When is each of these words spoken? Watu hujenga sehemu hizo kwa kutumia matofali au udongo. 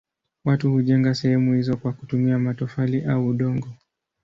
Watu 0.45 0.71
hujenga 0.71 1.13
sehemu 1.15 1.53
hizo 1.53 1.77
kwa 1.77 1.93
kutumia 1.93 2.39
matofali 2.39 3.05
au 3.05 3.27
udongo. 3.27 3.67